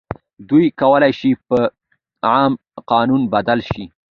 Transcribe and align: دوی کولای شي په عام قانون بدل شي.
دوی 0.49 0.65
کولای 0.81 1.13
شي 1.19 1.31
په 1.47 1.57
عام 2.31 2.53
قانون 2.91 3.21
بدل 3.33 3.59
شي. 3.71 3.83